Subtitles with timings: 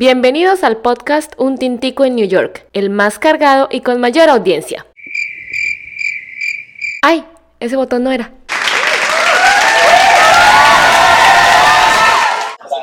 [0.00, 4.86] Bienvenidos al podcast Un Tintico en New York, el más cargado y con mayor audiencia.
[7.02, 7.24] ¡Ay!
[7.58, 8.32] Ese botón no era.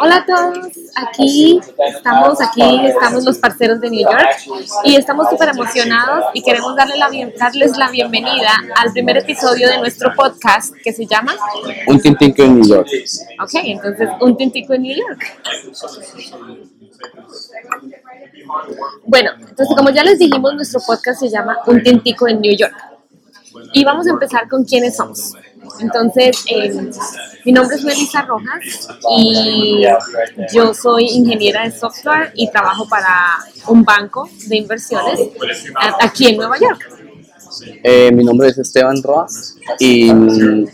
[0.01, 4.35] Hola a todos, aquí estamos, aquí estamos los parceros de New York
[4.83, 7.09] y estamos súper emocionados y queremos darle la,
[7.39, 11.33] darles la bienvenida al primer episodio de nuestro podcast que se llama
[11.87, 12.89] Un Tintico en New York.
[13.41, 15.21] Ok, entonces Un Tintico en New York.
[19.05, 22.75] Bueno, entonces como ya les dijimos, nuestro podcast se llama Un Tintico en New York
[23.73, 25.33] y vamos a empezar con quiénes somos.
[25.79, 26.73] Entonces, eh,
[27.43, 28.87] mi nombre es Melissa Rojas
[29.17, 29.83] y
[30.53, 33.09] yo soy ingeniera de software y trabajo para
[33.67, 35.19] un banco de inversiones
[35.99, 36.89] aquí en Nueva York.
[37.83, 40.07] Eh, mi nombre es Esteban Rojas y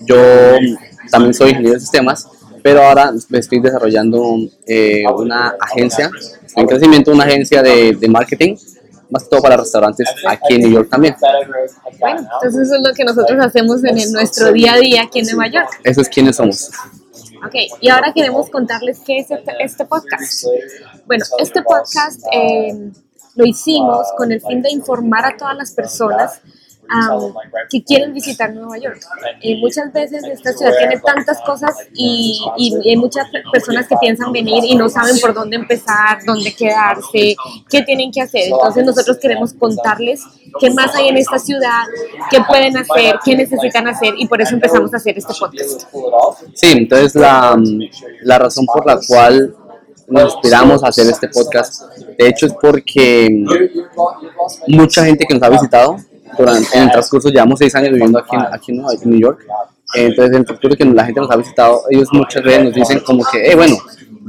[0.05, 0.17] yo
[1.09, 2.27] también soy ingeniero de sistemas,
[2.61, 6.09] pero ahora estoy desarrollando eh, una agencia,
[6.55, 8.55] en crecimiento, una agencia de, de marketing
[9.11, 11.15] más que todo para restaurantes aquí en New York también.
[11.99, 15.25] Bueno, entonces eso es lo que nosotros hacemos en nuestro día a día aquí en
[15.25, 15.69] Nueva York.
[15.83, 16.71] Eso es quiénes somos.
[17.45, 20.45] Ok, y ahora queremos contarles qué es este, este podcast.
[21.05, 22.91] Bueno, este podcast eh,
[23.35, 26.39] lo hicimos con el fin de informar a todas las personas
[27.69, 28.99] que quieren visitar Nueva York.
[29.41, 34.31] Y muchas veces esta ciudad tiene tantas cosas y, y, hay muchas personas que piensan
[34.31, 37.35] venir y no saben por dónde empezar, dónde quedarse,
[37.69, 38.43] qué tienen que hacer.
[38.51, 40.21] Entonces nosotros queremos contarles
[40.59, 41.83] qué más hay en esta ciudad,
[42.29, 45.83] qué pueden hacer, qué necesitan hacer y por eso empezamos a hacer este podcast.
[46.53, 47.57] Sí, entonces la,
[48.23, 49.55] la razón por la cual
[50.07, 51.83] nos inspiramos a hacer este podcast,
[52.17, 53.45] de hecho es porque
[54.67, 55.97] mucha gente que nos ha visitado
[56.37, 59.45] durante, en el transcurso, llevamos seis años viviendo aquí, aquí en New York.
[59.93, 62.99] Entonces, en el transcurso que la gente nos ha visitado, ellos muchas veces nos dicen
[63.01, 63.75] como que, eh, bueno,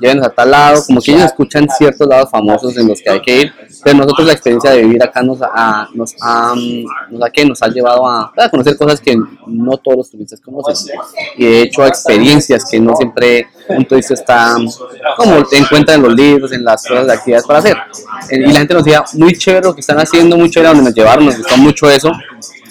[0.00, 3.20] llévenos a tal lado, como que ellos escuchan ciertos lados famosos en los que hay
[3.22, 6.54] que ir, pero nosotros la experiencia de vivir acá nos ha, nos ha,
[7.10, 9.16] nos ha, que nos ha llevado a, conocer cosas que
[9.46, 10.94] no todos los turistas conocen,
[11.36, 14.56] y de hecho experiencias que no siempre un turista está,
[15.16, 17.76] como te encuentra en los libros, en las cosas de actividades para hacer,
[18.30, 20.94] y la gente nos decía, muy chévere lo que están haciendo, muy chévere donde nos
[20.94, 22.12] llevaron, nos gustó mucho eso,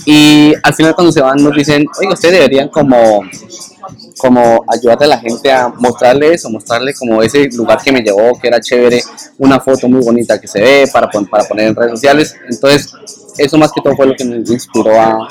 [0.05, 3.21] y al final cuando se van nos dicen, oye, ustedes deberían como
[4.17, 8.39] como ayudarle a la gente a mostrarle eso, mostrarle como ese lugar que me llevó,
[8.39, 9.01] que era chévere,
[9.39, 12.35] una foto muy bonita que se ve para, para poner en redes sociales.
[12.47, 12.93] Entonces,
[13.37, 15.27] eso más que todo fue lo que nos inspiró a,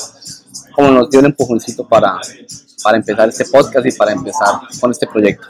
[0.73, 2.19] como nos dio un empujoncito para,
[2.83, 5.47] para empezar este podcast y para empezar con este proyecto.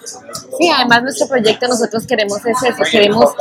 [0.59, 3.33] Sí, además nuestro proyecto nosotros queremos es eso, queremos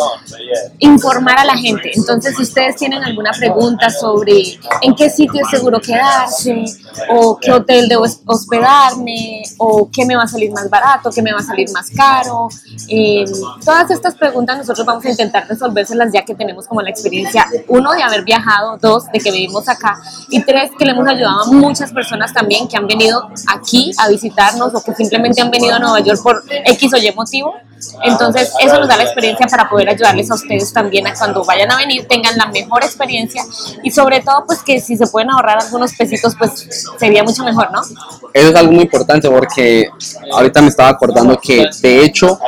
[0.80, 1.92] informar a la gente.
[1.94, 6.64] Entonces, si ustedes tienen alguna pregunta sobre en qué sitio es seguro quedarse,
[7.10, 11.34] o qué hotel debo hospedarme, o qué me va a salir más barato, qué me
[11.34, 12.50] va a salir más caro,
[12.88, 13.26] eh,
[13.64, 17.94] todas estas preguntas nosotros vamos a intentar resolvérselas ya que tenemos como la experiencia, uno,
[17.94, 21.46] de haber viajado, dos, de que vivimos acá, y tres, que le hemos ayudado a
[21.48, 25.80] muchas personas también que han venido aquí a visitarnos o que simplemente han venido a
[25.80, 27.54] Nueva York por X o Y motivo.
[28.04, 31.72] Entonces, eso nos da la experiencia para poder ayudarles a ustedes también a cuando vayan
[31.72, 33.42] a venir tengan la mejor experiencia
[33.84, 36.68] y sobre todo, pues que si se pueden ahorrar algunos pesitos, pues
[36.98, 37.82] sería mucho mejor, ¿no?
[38.34, 39.90] Eso es algo muy importante porque
[40.32, 42.40] ahorita me estaba acordando que de hecho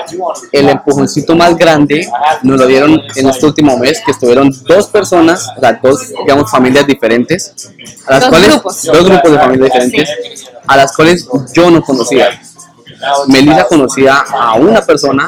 [0.52, 2.08] el empujoncito más grande
[2.44, 6.52] nos lo dieron en este último mes, que estuvieron dos personas, o sea, dos, digamos,
[6.52, 7.72] familias diferentes,
[8.06, 8.84] a las dos cuales, grupos.
[8.84, 10.10] dos grupos de familias diferentes,
[10.68, 11.21] a las cuales
[11.54, 12.42] yo no conocía.
[13.28, 15.28] Melissa conocía a una persona,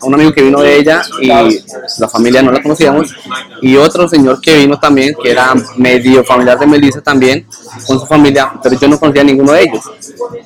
[0.00, 3.14] a un amigo que vino de ella y la familia no la conocíamos,
[3.62, 7.46] y otro señor que vino también, que era medio familiar de Melissa también,
[7.86, 9.84] con su familia, pero yo no conocía a ninguno de ellos.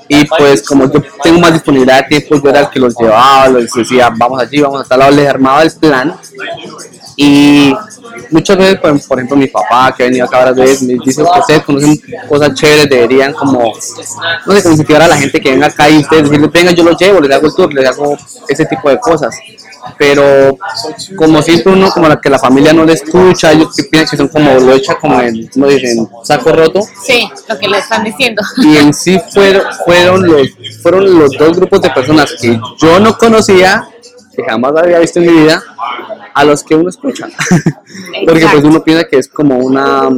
[0.08, 3.48] Y pues como yo tengo más disponibilidad de tiempo, yo era el que los llevaba,
[3.48, 6.14] les decía, vamos allí, vamos a tal lado, les armaba el plan.
[7.16, 7.74] Y
[8.30, 11.22] muchas veces, por, por, ejemplo, mi papá, que ha venido acá varias veces, me dice
[11.22, 13.80] que ustedes conocen cosas chéveres, deberían como, no
[14.54, 16.96] sé, como incentivar a la gente que venga acá y ustedes decirle, venga, yo los
[16.98, 18.16] llevo, les hago el tour, les hago
[18.48, 19.34] ese tipo de cosas.
[19.98, 20.56] Pero
[21.16, 24.16] como siempre uno, como la que la familia no le escucha, ellos que piensan que
[24.16, 26.80] son como, lo echa como en, no dicen, saco roto.
[27.04, 28.42] Sí, lo que le están diciendo.
[28.58, 30.48] Y en sí fueron, fueron, los,
[30.82, 33.88] fueron los dos grupos de personas que yo no conocía,
[34.34, 35.62] que jamás había visto en mi vida,
[36.34, 37.28] a los que uno escucha.
[38.26, 40.08] Porque pues uno piensa que es como una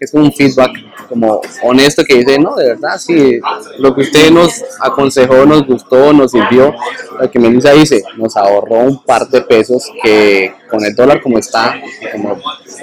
[0.00, 0.72] es como un feedback
[1.10, 3.38] como honesto que dice, no, de verdad, sí,
[3.78, 6.72] lo que usted nos aconsejó, nos gustó, nos sirvió,
[7.20, 11.38] lo que Melissa dice, nos ahorró un par de pesos que con el dólar como
[11.38, 11.74] está,
[12.12, 12.40] como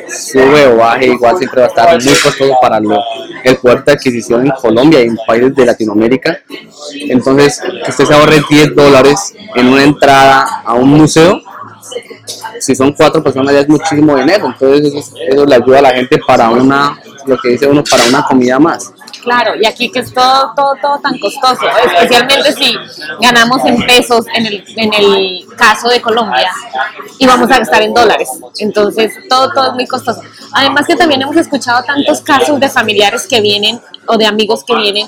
[0.10, 3.00] sube o baje, igual siempre va a estar muy costoso para lo,
[3.44, 6.40] el poder de adquisición en Colombia y en países de Latinoamérica.
[7.00, 11.42] Entonces, que usted se ahorre 10 dólares en una entrada a un museo,
[12.60, 15.92] si son cuatro personas ya es muchísimo dinero, entonces eso, eso le ayuda a la
[15.92, 18.94] gente para una, lo que dice uno, para una comida más.
[19.22, 22.76] Claro, y aquí que es todo, todo, todo tan costoso, especialmente si
[23.22, 26.50] ganamos en pesos en el, en el caso de Colombia
[27.20, 28.30] y vamos a gastar en dólares.
[28.60, 30.22] Entonces, todo, todo es muy costoso.
[30.54, 34.76] Además que también hemos escuchado tantos casos de familiares que vienen o de amigos que
[34.76, 35.08] vienen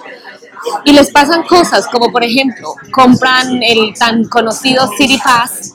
[0.83, 5.68] y les pasan cosas como por ejemplo compran el tan conocido City Pass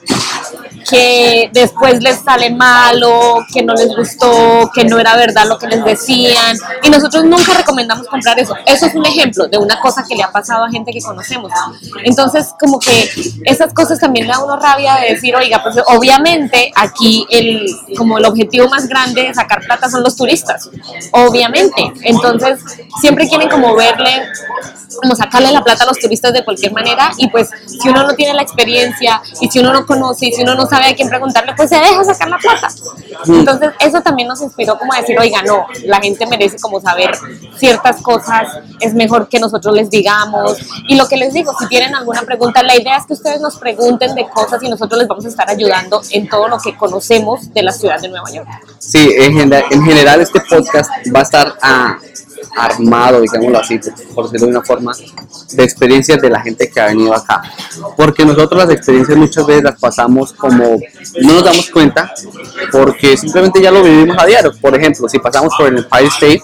[0.89, 5.67] que después les sale malo, que no les gustó, que no era verdad lo que
[5.67, 6.57] les decían.
[6.83, 8.55] Y nosotros nunca recomendamos comprar eso.
[8.67, 11.53] Eso es un ejemplo de una cosa que le ha pasado a gente que conocemos.
[12.05, 13.11] Entonces, como que
[13.45, 17.67] esas cosas también da uno rabia de decir, oiga, pues obviamente aquí el,
[17.97, 20.69] como el objetivo más grande de sacar plata son los turistas.
[21.13, 21.93] Obviamente.
[22.03, 22.61] Entonces,
[23.01, 24.29] siempre quieren como verle
[25.01, 28.15] como sacarle la plata a los turistas de cualquier manera y pues si uno no
[28.15, 31.09] tiene la experiencia y si uno no conoce y si uno no sabe a quién
[31.09, 32.69] preguntarle, pues se deja sacar la plata.
[33.27, 37.13] Entonces eso también nos inspiró como a decir, oiga, no, la gente merece como saber
[37.57, 38.49] ciertas cosas,
[38.81, 40.59] es mejor que nosotros les digamos.
[40.89, 43.57] Y lo que les digo, si tienen alguna pregunta, la idea es que ustedes nos
[43.57, 47.53] pregunten de cosas y nosotros les vamos a estar ayudando en todo lo que conocemos
[47.53, 48.49] de la ciudad de Nueva York.
[48.79, 51.99] Sí, en general, en general este podcast va a estar a
[52.57, 53.81] armado, digámoslo así,
[54.15, 54.93] por decirlo de una forma,
[55.53, 57.43] de experiencias de la gente que ha venido acá.
[57.97, 60.79] Porque nosotros las experiencias muchas veces las pasamos como,
[61.21, 62.13] no nos damos cuenta,
[62.71, 64.53] porque simplemente ya lo vivimos a diario.
[64.61, 66.43] Por ejemplo, si pasamos por el Empire State,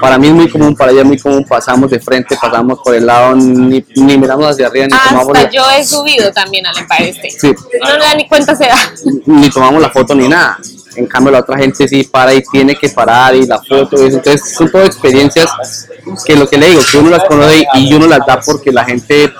[0.00, 2.94] para mí es muy común, para ella es muy común, pasamos de frente, pasamos por
[2.94, 5.36] el lado, ni, ni miramos hacia arriba, ni tomamos...
[5.36, 7.30] Hasta yo he subido también al Empire State.
[7.30, 7.54] Sí.
[7.80, 8.78] No le da ni cuenta se da.
[9.26, 10.58] Ni tomamos la foto ni nada.
[10.96, 14.08] En cambio, la otra gente sí para y tiene que parar y la foto y
[14.08, 14.18] eso.
[14.18, 15.88] Entonces, son todas experiencias
[16.24, 18.84] que lo que le digo, que uno las conoce y uno las da porque la
[18.84, 19.32] gente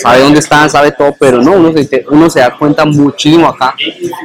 [0.00, 3.74] sabe dónde están, sabe todo, pero no, uno se, uno se da cuenta muchísimo acá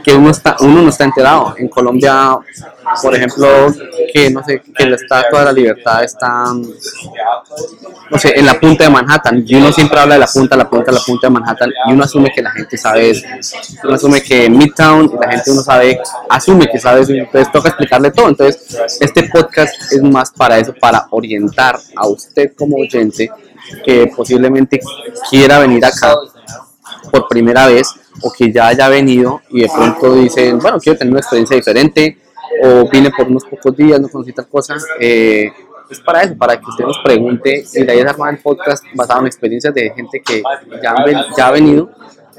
[0.04, 1.56] que uno, está, uno no está enterado.
[1.58, 2.38] En Colombia,
[3.02, 3.48] por ejemplo,
[4.14, 6.46] que no sé, que la Estatua de la Libertad está,
[8.10, 10.70] no sé, en la punta de Manhattan, y uno siempre habla de la punta, la
[10.70, 13.26] punta, la punta de Manhattan, y uno asume que la gente sabe eso.
[13.84, 16.00] Uno asume que Midtown, y la gente uno sabe,
[16.30, 18.30] asume que sabe eso, entonces toca explicarle todo.
[18.30, 23.30] Entonces, este podcast es más para eso, para orientar a usted como oyente
[23.84, 24.80] que posiblemente
[25.30, 26.16] quiera venir acá
[27.12, 27.88] por primera vez
[28.22, 32.18] o que ya haya venido y de pronto dicen, bueno, quiero tener una experiencia diferente
[32.64, 34.76] o vine por unos pocos días, no conocí tal cosa.
[35.00, 35.52] Eh,
[35.90, 38.84] es para eso, para que usted nos pregunte y la idea es armar el podcast
[38.94, 40.44] basado en experiencias de gente que
[40.82, 41.90] ya, han ya ha venido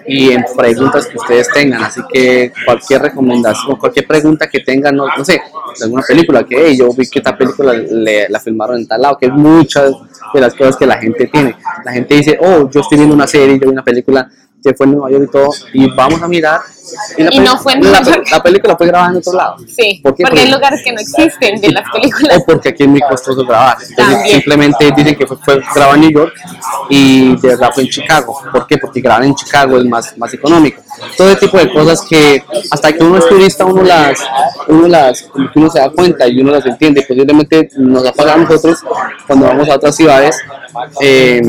[0.07, 1.83] y en preguntas que ustedes tengan.
[1.83, 5.35] Así que cualquier recomendación, cualquier pregunta que tengan, no, no sé,
[5.79, 9.03] de alguna película que hey, yo vi que esta película le- la filmaron en tal
[9.03, 9.93] lado, que es muchas
[10.33, 11.57] de las cosas que la gente tiene.
[11.85, 14.29] La gente dice, oh, yo estoy viendo una serie, yo vi una película
[14.61, 16.61] que fue en Nueva York y todo, y vamos a mirar.
[17.17, 18.27] la Y no fue en la, Nueva York.
[18.33, 19.57] la película fue grabada en otro lado.
[19.69, 20.25] Sí, ¿Por qué?
[20.25, 22.39] porque hay lugares que no existen de las películas.
[22.39, 23.77] o porque aquí es muy costoso grabar.
[23.81, 24.35] Entonces También.
[24.35, 26.33] simplemente dicen que fue, fue grabado en New York
[26.91, 28.37] y de verdad fue en Chicago.
[28.51, 28.79] ¿Por qué?
[28.79, 30.83] Porque grabar en Chicago es más, más económico.
[31.17, 34.19] Todo ese tipo de cosas que hasta que uno es turista uno las,
[34.69, 37.03] uno las, uno se da cuenta y uno las entiende.
[37.03, 38.79] Posiblemente nos ha pasado a nosotros
[39.27, 40.37] cuando vamos a otras ciudades.
[41.01, 41.41] eh,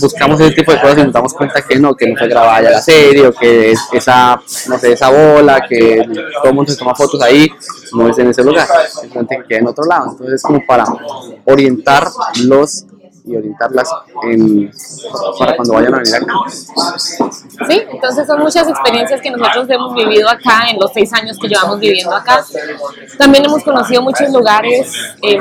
[0.00, 2.62] buscamos ese tipo de cosas y nos damos cuenta que no, que no fue grabada
[2.62, 6.02] ya la serie o que es- esa, no sé, esa bola, que
[6.34, 7.48] todo el mundo se toma fotos ahí,
[7.92, 8.66] no es en ese lugar,
[9.00, 10.10] simplemente que queda en otro lado.
[10.10, 10.84] Entonces es como para
[11.44, 12.84] orientarlos
[13.30, 13.88] y orientarlas
[14.24, 14.70] en,
[15.38, 16.34] para cuando vayan a venir acá.
[16.48, 21.48] Sí, entonces son muchas experiencias que nosotros hemos vivido acá en los seis años que
[21.48, 22.44] llevamos viviendo acá.
[23.18, 25.38] También hemos conocido muchos lugares, eh,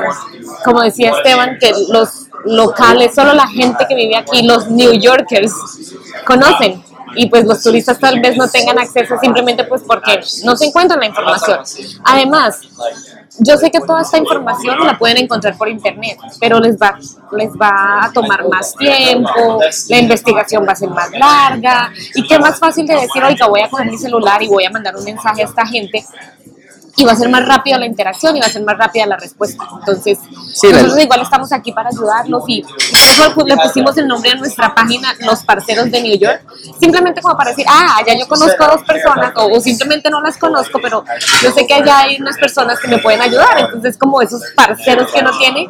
[0.63, 5.51] como decía Esteban, que los locales, solo la gente que vive aquí, los New Yorkers,
[6.25, 6.83] conocen.
[7.15, 10.95] Y pues los turistas tal vez no tengan acceso simplemente pues porque no se encuentra
[10.95, 11.59] la información.
[12.03, 12.59] Además,
[13.39, 16.97] yo sé que toda esta información la pueden encontrar por internet, pero les va,
[17.31, 22.37] les va a tomar más tiempo, la investigación va a ser más larga, y qué
[22.39, 25.03] más fácil de decir, oiga, voy a coger mi celular y voy a mandar un
[25.03, 26.05] mensaje a esta gente,
[26.99, 29.17] y va a ser más rápida la interacción y va a ser más rápida la
[29.17, 29.63] respuesta.
[29.79, 30.19] Entonces,
[30.53, 34.35] Sí, nosotros igual estamos aquí para ayudarlos y incluso pues, le pusimos el nombre a
[34.35, 36.41] nuestra página, Los Parceros de New York,
[36.79, 40.21] simplemente como para decir, ah, allá yo conozco a dos personas o, o simplemente no
[40.21, 41.03] las conozco, pero
[41.41, 43.57] yo sé que allá hay unas personas que me pueden ayudar.
[43.59, 45.69] Entonces, como esos parceros que uno tiene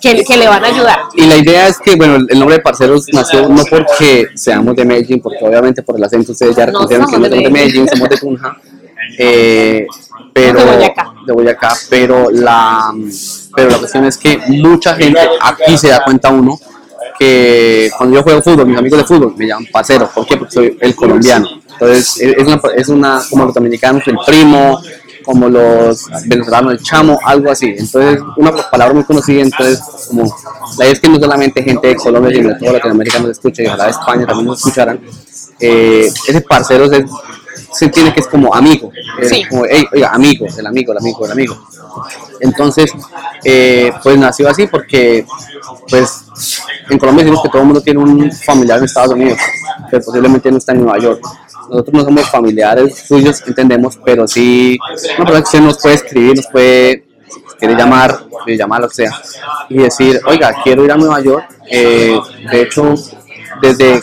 [0.00, 0.98] que, que le van a ayudar.
[1.14, 4.84] Y la idea es que, bueno, el nombre de Parceros nació no porque seamos de
[4.84, 7.88] Medellín, porque obviamente por el acento ustedes ya No reconocieron que no somos de Medellín,
[7.88, 8.56] somos de Tunja,
[9.18, 9.86] eh,
[10.34, 11.14] pero, De Boyacá.
[11.26, 12.92] de Boyacá, pero la,
[13.54, 16.58] pero la cuestión es que mucha gente aquí se da cuenta uno
[17.18, 20.36] que cuando yo juego fútbol, mis amigos de fútbol me llaman parcero, ¿por qué?
[20.36, 21.46] Porque soy el colombiano.
[21.72, 24.82] Entonces, es es una, es una como los dominicanos, el primo,
[25.24, 27.74] como los venezolanos, el chamo, algo así.
[27.76, 30.24] Entonces, una palabra muy conocida, entonces, como
[30.78, 33.62] la idea es que no solamente gente de Colombia, sino de toda Latinoamérica nos escucha
[33.62, 35.00] y ojalá de España también nos escucharan.
[35.60, 37.04] Eh, ese parcero se,
[37.74, 38.90] se entiende que es como amigo,
[39.20, 39.44] eh, Sí.
[39.50, 41.56] como, "Ey, oiga, amigo, el amigo, el amigo, el amigo.
[42.40, 42.90] Entonces,
[43.44, 45.26] eh, pues nació así porque,
[45.88, 46.24] pues,
[46.90, 49.38] en Colombia decimos que todo el mundo tiene un familiar en Estados Unidos,
[49.90, 51.20] que posiblemente no está en Nueva York.
[51.70, 54.78] Nosotros no somos familiares suyos, entendemos, pero sí,
[55.16, 57.04] una persona que usted nos puede escribir, nos puede,
[57.58, 59.12] quiere llamar, eh, llamar lo que sea,
[59.70, 61.46] y decir, oiga, quiero ir a Nueva York.
[61.70, 62.18] Eh,
[62.50, 62.94] de hecho,
[63.62, 64.02] desde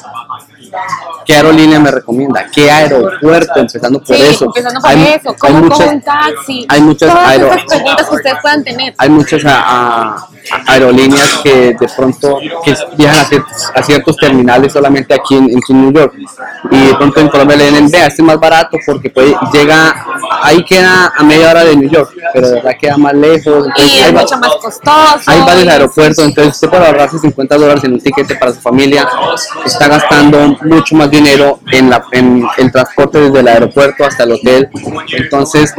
[1.25, 2.45] ¿Qué aerolínea me recomienda?
[2.53, 3.59] ¿Qué aeropuerto?
[3.59, 4.45] Empezando por Sí, eso.
[4.45, 7.63] empezando por Hay- eso, hay cómo muchas- cojo un taxi, hay muchas todas aero- esas
[7.65, 8.93] preguntas que ustedes puedan tener.
[8.97, 10.27] hay muchas a- a- a-
[10.73, 15.61] aerolíneas que de pronto que viajan a ciertos, a ciertos terminales solamente aquí en, en
[15.81, 16.13] New York
[16.71, 20.05] y de pronto en Colombia le dicen vea este es más barato porque puede, llega
[20.41, 23.93] ahí queda a media hora de New York pero de verdad queda más lejos entonces
[23.93, 25.31] Y hay, es va- mucho más costoso.
[25.31, 29.07] hay varios aeropuertos entonces usted para ahorrarse 50 dólares en un tiquete para su familia
[29.65, 34.33] está gastando mucho más dinero en, la, en el transporte desde el aeropuerto hasta el
[34.33, 34.69] hotel.
[35.11, 35.73] Entonces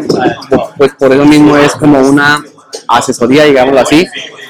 [0.77, 2.43] pues por eso mismo es como una
[2.89, 4.07] asesoría, digámoslo así,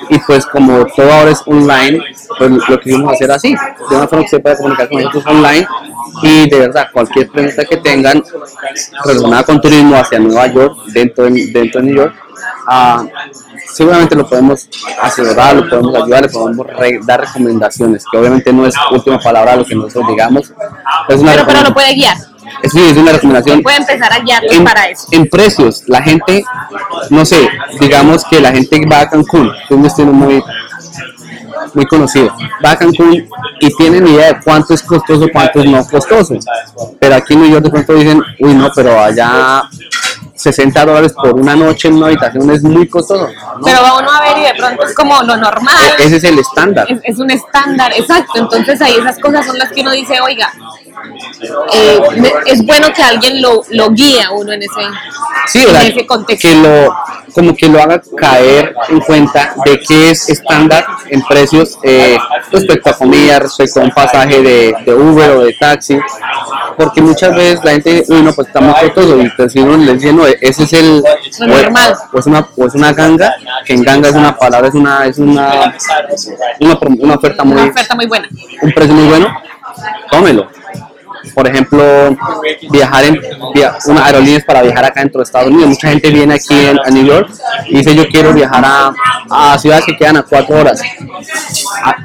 [0.08, 2.02] y pues como todo ahora es online,
[2.38, 3.54] pues lo quisimos hacer así,
[3.90, 5.66] de una forma que se pueda comunicar con nosotros online.
[6.22, 8.22] Y de verdad cualquier pregunta que tengan
[9.04, 12.14] relacionada con turismo hacia Nueva York, dentro de, dentro de New York,
[12.66, 13.04] ah,
[13.72, 14.68] seguramente lo podemos
[15.00, 19.56] asesorar, lo podemos ayudar, le podemos re- dar recomendaciones, que obviamente no es última palabra
[19.56, 20.52] lo que nosotros digamos,
[21.08, 22.16] es una, Pero, pero lo puede guiar.
[22.70, 25.06] sí, es una recomendación Puede empezar a guiarlos en, para eso.
[25.10, 26.44] en precios, la gente,
[27.10, 27.48] no sé,
[27.80, 30.42] digamos que la gente va a Cancún, que es un destino muy,
[31.74, 33.26] muy conocido, va a Cancún
[33.60, 36.34] y tienen idea de cuánto es costoso, cuánto es no costoso.
[36.98, 39.62] Pero aquí en New York de pronto dicen, uy, no, pero allá
[40.42, 43.28] 60 dólares por una noche en una habitación es muy costoso.
[43.28, 43.64] ¿no?
[43.64, 45.74] Pero va uno a ver y de pronto es como lo normal.
[45.98, 46.90] Ese es el estándar.
[46.90, 48.38] Es, es un estándar, exacto.
[48.40, 50.52] Entonces ahí esas cosas son las que uno dice, oiga,
[51.74, 52.00] eh,
[52.46, 54.80] es bueno que alguien lo, lo guíe a uno en ese,
[55.46, 56.48] Sí, o en ese contexto.
[56.48, 56.94] que lo
[57.34, 62.18] como que lo haga caer en cuenta de qué es estándar en precios eh,
[62.50, 65.98] respecto a comida, respecto a un pasaje de, de Uber o de taxi,
[66.76, 69.94] porque muchas veces la gente dice, uy, no, pues costoso, y pues si uno le
[69.94, 71.02] dice, no, ese es el,
[71.40, 71.96] Lo normal.
[72.12, 75.06] o es una, o es una ganga, que en ganga es una palabra, es una,
[75.06, 75.74] es una,
[76.60, 78.28] una, una oferta Una muy, oferta muy buena.
[78.60, 79.34] un precio muy bueno,
[80.10, 80.48] tómelo.
[81.34, 82.16] Por ejemplo,
[82.70, 83.20] viajar en
[83.54, 85.68] via- una aerolíneas para viajar acá dentro de Estados Unidos.
[85.70, 87.30] Mucha gente viene aquí en, a New York
[87.68, 88.92] y dice yo quiero viajar a,
[89.30, 90.80] a ciudades que quedan a cuatro horas.
[91.84, 91.96] A-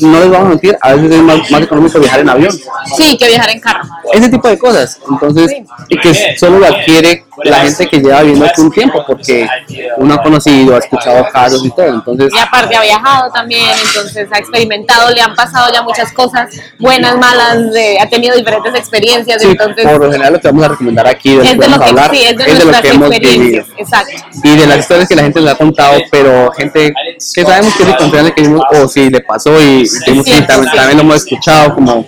[0.00, 2.52] no les vamos a mentir, a veces es más, más económico viajar en avión.
[2.96, 3.82] Sí, que viajar en carro.
[4.12, 5.00] Ese tipo de cosas.
[5.10, 5.50] Entonces,
[5.88, 9.48] y que solo lo adquiere la gente que lleva viviendo aquí un tiempo, porque
[9.96, 11.86] uno ha conocido, ha escuchado casos y todo.
[11.86, 16.48] Entonces, Y aparte ha viajado también, entonces ha experimentado, le han pasado ya muchas cosas,
[16.78, 20.64] buenas, malas, de- ha tenido diferentes experiencias, sí, entonces por lo general lo que vamos
[20.64, 22.80] a recomendar aquí, de es de lo que, hablar, sí, es de es de lo
[22.80, 23.64] que hemos vivido.
[23.76, 24.12] exacto.
[24.44, 26.92] y de las historias que la gente les ha contado, pero gente
[27.34, 30.96] que sabemos que es confiable que vimos, o si le pasó y, sí, también, también
[30.96, 32.04] lo hemos escuchado, como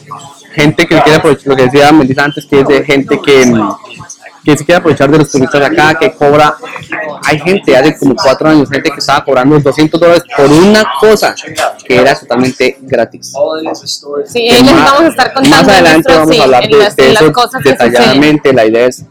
[0.52, 3.44] gente que quiere aprovechar, lo que decía Melissa antes, que es de gente que,
[4.44, 6.56] que se quiere aprovechar de los turistas acá, que cobra,
[7.24, 11.34] hay gente, hace como cuatro años, gente que estaba cobrando 200 dólares por una cosa
[11.86, 13.32] que era totalmente gratis.
[14.26, 17.32] Sí, ahí les vamos a estar contando Más adelante vamos a hablar de, las, eso
[17.32, 19.04] cosas detalladamente, la idea es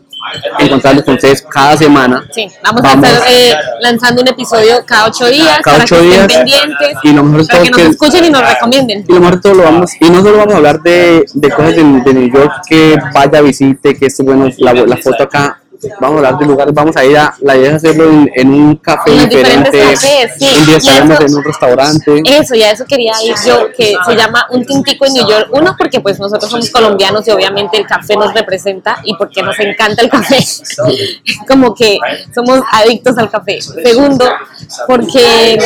[0.60, 2.26] encontrarlos con ustedes cada semana.
[2.32, 6.02] Sí, vamos, a estar eh, lanzando un episodio cada ocho días Cada para ocho que
[6.02, 6.20] días.
[6.22, 9.06] estén pendientes, Y lo mejor para todo que nos que- escuchen y nos recomienden.
[9.08, 11.76] Y lo mejor todo lo vamos, y no solo vamos a hablar de, de cosas
[11.76, 15.59] de, de New York que vaya, visite, que esté bueno la, la foto acá.
[16.00, 18.54] Vamos a hablar de lugares, vamos a ir a, la idea es hacerlo en, en
[18.54, 19.80] un café En diferente.
[19.80, 20.56] cafés, sí.
[20.60, 22.22] Un día estaremos en un restaurante.
[22.26, 25.48] Eso, y a eso quería ir yo, que se llama Un Tintico en New York.
[25.52, 29.58] Uno, porque pues nosotros somos colombianos y obviamente el café nos representa y porque nos
[29.60, 30.40] encanta el café.
[31.48, 31.98] Como que
[32.36, 33.62] somos adictos al café.
[33.62, 34.26] Segundo,
[34.88, 35.60] porque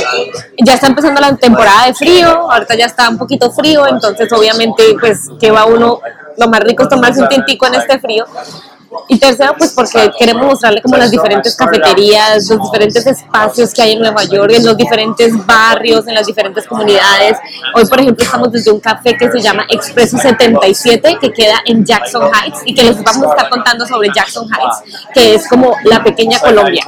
[0.64, 4.84] ya está empezando la temporada de frío, ahorita ya está un poquito frío, entonces obviamente
[5.00, 6.00] pues que va uno,
[6.38, 8.26] lo más rico es tomarse un tintico en este frío.
[9.08, 13.94] Y tercero, pues porque queremos mostrarle como las diferentes cafeterías, los diferentes espacios que hay
[13.94, 17.38] en Nueva York, en los diferentes barrios, en las diferentes comunidades.
[17.76, 21.86] Hoy, por ejemplo, estamos desde un café que se llama Expreso 77, que queda en
[21.86, 25.76] Jackson Heights, y que les vamos a estar contando sobre Jackson Heights, que es como
[25.84, 26.84] la pequeña Colombia.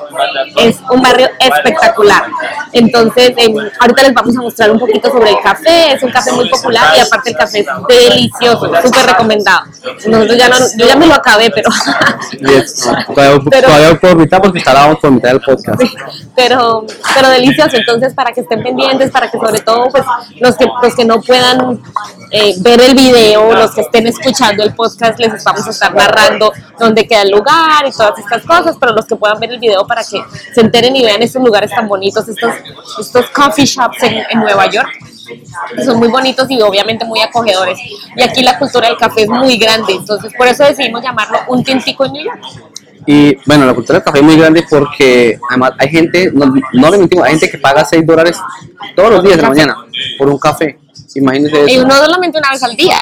[0.57, 2.23] Es un barrio espectacular.
[2.71, 5.93] Entonces, em, ahorita les vamos a mostrar un poquito sobre el café.
[5.93, 9.65] Es un café muy popular y aparte el café es delicioso, súper recomendado.
[10.07, 11.69] Nosotros ya no, yo ya me lo acabé, pero...
[13.13, 15.81] todavía, por mitad porque estábamos por mitad del podcast.
[16.35, 17.77] pero, pero delicioso.
[17.77, 20.03] Entonces, para que estén pendientes, para que sobre todo pues,
[20.39, 21.81] los, que, los que no puedan
[22.31, 26.51] eh, ver el video, los que estén escuchando el podcast, les vamos a estar narrando
[26.79, 29.85] dónde queda el lugar y todas estas cosas, pero los que puedan ver el video
[29.85, 30.23] para que
[30.53, 32.53] se enteren y vean estos lugares tan bonitos, estos,
[32.99, 34.89] estos coffee shops en, en Nueva York
[35.83, 37.79] son muy bonitos y obviamente muy acogedores.
[38.15, 41.63] Y aquí la cultura del café es muy grande, entonces por eso decidimos llamarlo un
[41.63, 42.41] tintico en New York.
[43.07, 46.89] Y bueno, la cultura del café es muy grande porque además hay gente, no, no
[46.89, 48.37] le mentimos, hay gente que paga 6 dólares
[48.95, 49.77] todos los días de la mañana
[50.17, 50.79] por un café.
[51.15, 51.81] Imagínense eso.
[51.81, 52.97] Y no solamente una vez al día,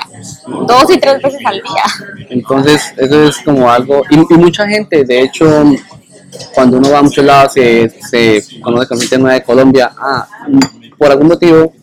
[0.46, 1.84] dos y tres veces al día.
[2.30, 4.04] Entonces, eso es como algo.
[4.10, 5.64] Y, y mucha gente, de hecho,
[6.54, 9.92] cuando uno va a muchos lados, se, se conoce con gente nueva de Colombia.
[9.98, 10.28] Ah,
[10.98, 11.74] por algún motivo,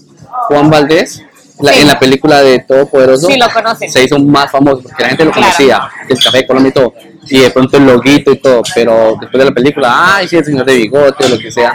[0.51, 1.23] Juan Valdés,
[1.61, 1.81] la, Sí.
[1.83, 3.91] en la película de Todopoderoso, Sí, lo conocen.
[3.91, 5.47] se hizo más famoso porque la gente lo Claro.
[5.47, 6.95] conocía, el café de Colombia y todo,
[7.29, 10.45] y de pronto el loguito y todo, pero después de la película, ay, sí, el
[10.45, 11.73] señor de bigote o lo que sea,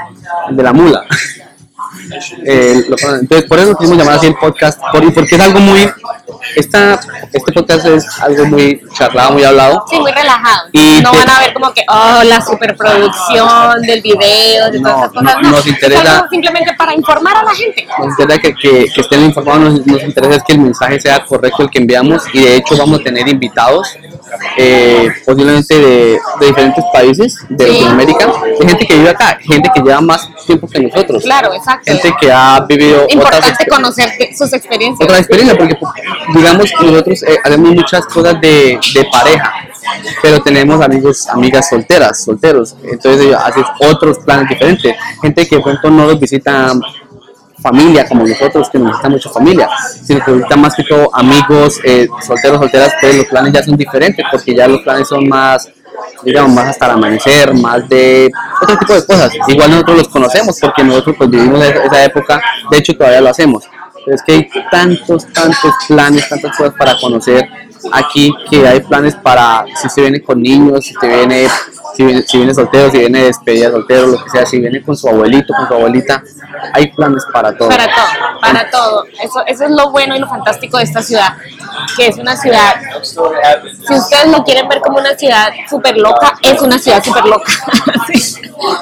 [0.50, 1.06] el de la mula.
[2.46, 2.96] Eh, lo.
[3.20, 5.90] Entonces, por eso quisimos llamar así el podcast, por- porque es algo muy.
[6.56, 7.00] Esta,
[7.36, 9.84] este podcast es algo muy charlado, muy hablado.
[9.90, 10.62] Sí, muy relajado.
[10.72, 14.82] Y no te- van a ver como que, oh, la superproducción del video, de todas
[14.82, 15.36] No, esas cosas.
[15.42, 17.88] no, nos Es interesa- simplemente para informar a la gente.
[18.00, 21.24] Nos interesa que, que, que estén informados, nos, nos interesa es que el mensaje sea
[21.26, 23.96] correcto el que enviamos y de hecho vamos a tener invitados
[24.58, 27.72] eh, posiblemente de, de diferentes países de Sí.
[27.72, 28.28] Latinoamérica,
[28.60, 31.84] de gente que vive acá, gente que lleva más tiempo que nosotros, Claro, exacto.
[31.86, 35.06] gente que ha vivido otras Importante exper- conocer sus experiencias.
[35.08, 35.78] otra experiencia, porque
[36.34, 39.54] digamos nosotros eh, hacemos muchas cosas de, de pareja,
[40.22, 45.62] pero tenemos amigos, amigas solteras, solteros, entonces ellos hacen otros planes diferentes, gente que de
[45.62, 46.74] pronto no los visita
[47.62, 49.70] familia como nosotros, que nos visita mucho familia,
[50.04, 54.26] sino que visita más que amigos eh, solteros, solteras, pues los planes ya son diferentes,
[54.32, 55.70] porque ya los planes son más
[56.24, 59.32] digamos, más hasta el amanecer, más de otro tipo de cosas.
[59.48, 63.64] Igual nosotros los conocemos porque nosotros pues vivimos esa época, de hecho todavía lo hacemos.
[64.06, 67.48] Pero es que hay tantos, tantos planes, tantas cosas para conocer
[67.92, 71.48] aquí que hay planes para si se viene con niños, si se viene,
[71.96, 75.08] si viene, soltero, si viene despedida de soltero, lo que sea, si viene con su
[75.08, 76.24] abuelito, con su abuelita,
[76.74, 77.70] hay planes para todo.
[77.70, 79.06] Para todo, para todo.
[79.22, 81.36] Eso, eso es lo bueno y lo fantástico de esta ciudad,
[81.96, 86.62] que es una ciudad, si ustedes lo quieren ver como una ciudad súper loca, es
[86.62, 87.52] una ciudad súper loca.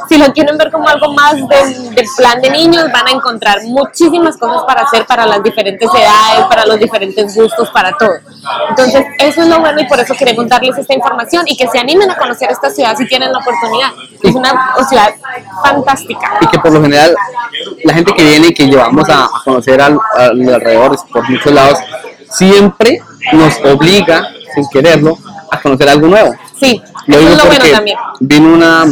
[0.08, 3.60] Si lo quieren ver como algo más de, de plan de niños, van a encontrar
[3.64, 8.14] muchísimas cosas para hacer para las diferentes edades, para los diferentes gustos, para todo.
[8.70, 11.80] Entonces, eso es lo bueno y por eso queremos darles esta información y que se
[11.80, 13.92] animen a conocer esta ciudad si tienen la oportunidad.
[14.22, 15.14] Es una ciudad
[15.64, 16.38] fantástica.
[16.42, 17.16] y que por lo general
[17.84, 21.30] la gente que viene y que llevamos a, a conocer al, a los alrededores por
[21.30, 21.80] muchos lados
[22.32, 23.02] siempre
[23.34, 25.18] nos obliga sin quererlo
[25.52, 27.98] a conocer algo nuevo Sí, eso es lo bueno también.
[28.22, 28.86] vino una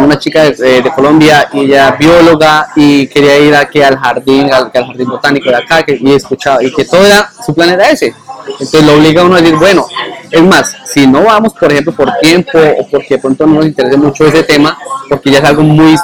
[0.00, 4.70] una chica de, de Colombia y ella bióloga y quería ir aquí al jardín al,
[4.74, 7.90] al jardín botánico de acá que, y escuchaba y que todo era su plan era
[7.90, 8.14] ese.
[8.46, 9.86] Entonces lo obliga a uno a decir bueno
[10.30, 13.66] es más si no vamos por ejemplo por tiempo o porque de pronto no nos
[13.66, 14.76] interesa mucho ese tema
[15.08, 15.96] porque ya es algo muy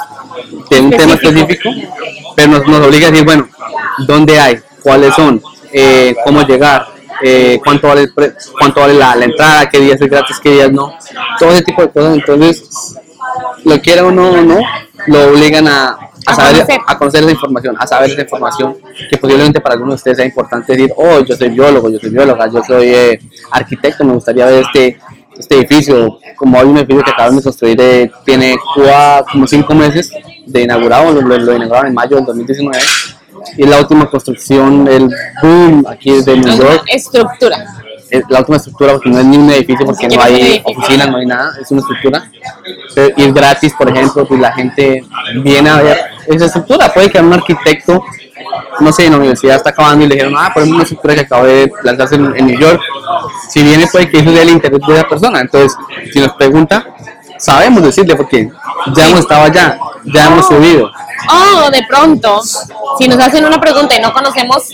[0.69, 1.69] de un tema Específico.
[2.35, 3.47] pero nos, nos obliga a decir bueno
[4.07, 6.87] dónde hay cuáles son eh, cómo llegar
[7.21, 8.09] eh, cuánto vale
[8.57, 10.93] cuánto vale la, la entrada qué días es gratis qué días no
[11.39, 12.13] todo ese tipo de cosas.
[12.15, 12.95] Entonces
[13.65, 14.59] lo quiera o no, no,
[15.07, 16.79] lo obligan a, a saber, conocer.
[16.87, 18.77] a conocer esa información, a saber esa información
[19.09, 22.09] que posiblemente para algunos de ustedes sea importante decir, oh, yo soy biólogo, yo soy
[22.09, 23.19] bióloga, yo soy eh,
[23.51, 24.99] arquitecto, me gustaría ver este,
[25.37, 29.73] este edificio, como hay un edificio que acaban de construir, eh, tiene cua- como cinco
[29.73, 30.11] meses
[30.45, 32.77] de inaugurado, lo, lo- inauguraron en mayo del 2019,
[33.57, 35.09] y es la última construcción, el
[35.41, 37.57] boom aquí de New York, estructura.
[38.11, 41.17] Es la última estructura porque no es ni un edificio porque no hay oficinas, no
[41.17, 42.29] hay nada, es una estructura.
[42.95, 45.03] Pero- Y es gratis, por ejemplo, pues la gente
[45.43, 46.91] viene a ver esa estructura.
[46.93, 48.03] Puede que un arquitecto,
[48.79, 51.21] no sé, en la universidad está acabando y le dijeron, ah, ponemos una estructura que
[51.21, 52.81] acaba de plantarse en, en New York.
[53.49, 55.41] Si viene, puede que eso sea el interés de esa persona.
[55.41, 55.75] Entonces,
[56.11, 56.85] si nos pregunta,
[57.37, 58.49] sabemos decirle porque
[58.95, 60.89] ya hemos estado allá, ya hemos subido.
[61.31, 62.41] Oh, de pronto,
[62.99, 64.69] si nos hacen una pregunta y no conocemos,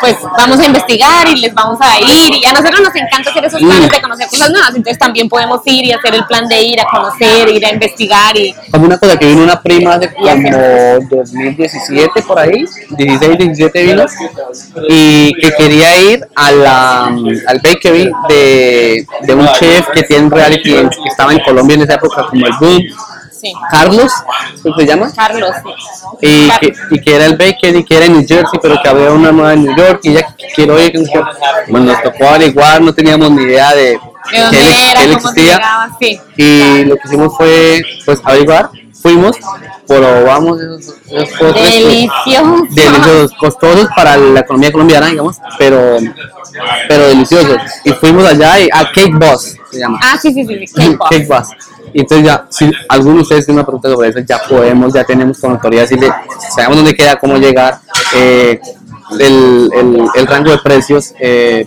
[0.00, 2.34] pues vamos a investigar y les vamos a ir.
[2.34, 5.60] Y a nosotros nos encanta hacer esos planes de conocer cosas nuevas, entonces también podemos
[5.64, 8.36] ir y hacer el plan de ir a conocer, ir a investigar.
[8.36, 10.26] y Como una cosa que vino una prima de como
[11.08, 14.04] 2017 por ahí, 16, 17 vino,
[14.88, 20.72] y que quería ir a la, al bakery de, de un chef que tiene reality
[20.72, 22.82] que estaba en Colombia en esa época como el boom.
[23.40, 23.52] Sí.
[23.70, 24.12] Carlos,
[24.62, 25.12] ¿cómo se llama?
[25.14, 25.50] Carlos,
[26.20, 26.26] sí.
[26.26, 29.12] y que, y que era el bakery, que era en New Jersey, pero que había
[29.12, 30.92] una nueva en New York y ella quiero ir.
[31.68, 35.00] Bueno, nos tocó averiguar, no teníamos ni idea de ¿De que dónde él, era?
[35.00, 35.60] que él ¿Cómo se existía.
[36.00, 36.20] Sí.
[36.36, 38.70] Y lo que hicimos fue pues averiguar,
[39.00, 39.36] fuimos,
[39.86, 42.66] probamos esos, esos postres, pues, Delicioso.
[42.70, 45.98] deliciosos, costosos para la economía colombiana, digamos, pero
[46.88, 47.56] pero deliciosos.
[47.84, 49.98] Y fuimos allá y, a Cake Boss se llama.
[50.02, 50.74] Ah, sí, sí, sí.
[51.10, 51.48] Cake Boss.
[51.94, 55.38] Entonces ya, si alguno de ustedes tiene una pregunta sobre eso, ya podemos, ya tenemos
[55.38, 56.10] con autoridad decirle,
[56.54, 57.80] sabemos dónde queda, cómo llegar,
[58.14, 58.60] eh,
[59.18, 61.64] el, el, el rango de precios, eh,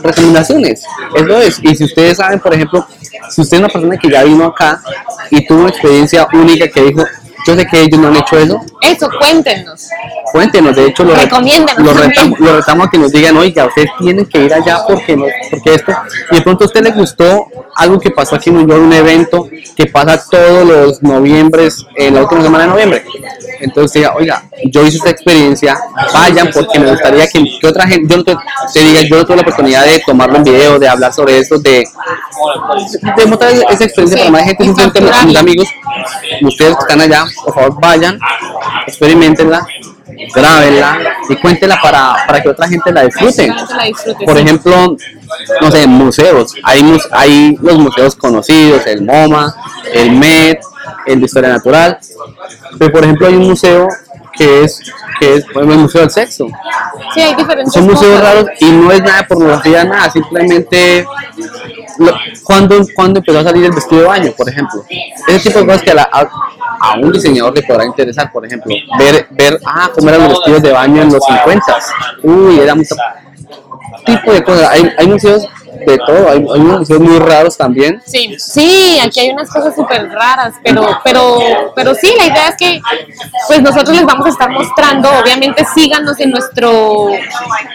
[0.00, 0.84] recomendaciones.
[1.14, 1.58] Eso es.
[1.62, 2.86] Y si ustedes saben, por ejemplo,
[3.30, 4.82] si usted es una persona que ya vino acá
[5.30, 7.04] y tuvo una experiencia única que dijo,
[7.46, 9.88] yo sé que ellos no han hecho eso, Eso, cuéntenos.
[10.32, 10.76] cuéntenos.
[10.76, 14.44] De hecho, lo, lo, retamos, lo retamos a que nos digan, oiga, ustedes tienen que
[14.44, 15.92] ir allá porque, no, porque esto.
[16.30, 18.92] Y de pronto a usted le gustó algo que pasó aquí en New York, un
[18.92, 23.04] evento que pasa todos los noviembres, en la última semana de noviembre.
[23.60, 25.78] Entonces diga, oiga, yo hice esta experiencia,
[26.12, 28.36] vayan porque me gustaría que, que otra gente, yo no te,
[28.72, 31.58] te diga, yo no tuve la oportunidad de tomarlo en video, de hablar sobre esto,
[31.58, 31.84] de,
[33.16, 35.68] de mostrar esa experiencia Sí, para más gente, simplemente mis amigos,
[36.42, 38.18] ustedes que están allá, por favor vayan,
[38.86, 39.66] experimentenla,
[40.34, 43.46] grábenla y cuéntenla para, para que otra gente la disfrute.
[43.46, 44.42] Realmente la disfrute, Por sí.
[44.42, 44.96] ejemplo,
[45.60, 46.54] no sé, museos.
[46.62, 49.54] Hay, hay los museos conocidos, el MoMA,
[49.92, 50.56] el MED,
[51.06, 51.98] el de Historia Natural.
[52.78, 53.88] Pero por ejemplo hay un museo
[54.34, 54.80] que es,
[55.20, 56.46] que es ejemplo, el Museo del Sexo.
[57.14, 58.34] Sí, hay diferentes Son museos cosas.
[58.34, 61.04] raros y no es nada de pornografía, nada, simplemente
[61.98, 64.82] lo- cuando, cuando empezó a salir el vestido de baño, por ejemplo.
[65.28, 66.30] Ese tipo de cosas que a, la- a-
[66.82, 68.74] a un diseñador le podrá interesar, por ejemplo.
[68.98, 71.78] Ver, ver ah, cómo eran los vestidos de baño en los 50.
[72.24, 72.96] Uy, era mucho
[74.04, 74.70] tipo de cosas.
[74.70, 75.48] Hay, hay museos
[75.86, 78.02] de todo, hay, hay unos museos muy raros también.
[78.06, 81.38] Sí, sí, aquí hay unas cosas súper raras, pero, pero,
[81.74, 82.80] pero sí, la idea es que
[83.46, 87.08] pues nosotros les vamos a estar mostrando, obviamente síganos en nuestro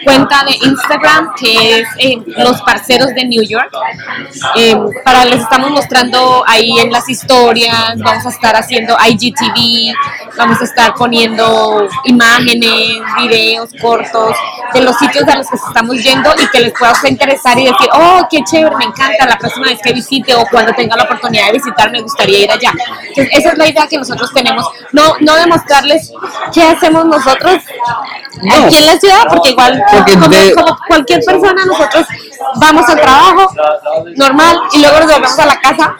[0.04, 3.70] cuenta de Instagram, que es eh, Los Parceros de New York.
[4.56, 9.94] Eh, para les estamos mostrando ahí en las historias, vamos a estar haciendo IGTV,
[10.36, 14.34] vamos a estar poniendo imágenes, videos cortos
[14.72, 17.88] de los sitios a los que estamos yendo y que les pueda interesar y decir,
[17.98, 21.46] oh, qué chévere, me encanta, la próxima vez que visite o cuando tenga la oportunidad
[21.46, 22.72] de visitar me gustaría ir allá.
[23.08, 26.12] Entonces, esa es la idea que nosotros tenemos, no, no demostrarles
[26.52, 27.62] qué hacemos nosotros
[28.42, 28.66] No.
[28.66, 32.06] aquí en la ciudad, porque igual, Porque como, de- como cualquier persona, nosotros
[32.56, 33.50] vamos al trabajo
[34.16, 35.94] normal y luego nos volvemos a la casa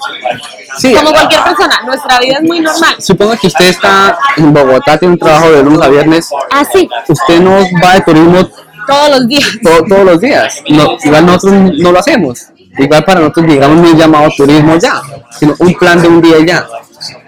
[0.78, 1.80] Sí, como cualquier persona.
[1.84, 2.94] Nuestra vida es muy normal.
[3.00, 6.30] supongo que usted está en Bogotá, tiene un trabajo de lunes a viernes.
[6.52, 8.48] Así, Usted no va de turismo
[8.88, 9.50] todos los días.
[9.62, 10.62] to- todos los días.
[10.68, 12.46] No, igual nosotros no lo hacemos.
[12.78, 15.00] Igual para nosotros digamos no es llamado turismo ya,
[15.38, 16.66] sino un plan de un día ya.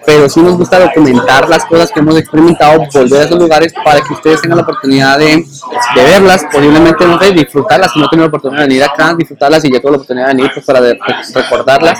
[0.06, 4.00] Pero sí nos gusta documentar las cosas que hemos experimentado, volver a esos lugares para
[4.00, 5.36] que ustedes tengan la oportunidad de,
[5.94, 9.64] de verlas, posiblemente no sé, disfrutarlas, si no tienen la oportunidad de venir acá, disfrutarlas
[9.64, 10.98] y yo tengo la oportunidad de venir pues, para de-
[11.34, 11.98] recordarlas.